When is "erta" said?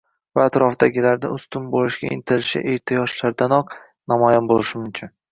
2.71-2.97